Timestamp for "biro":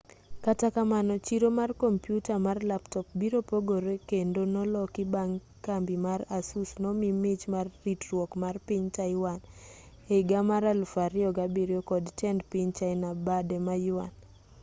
3.19-3.39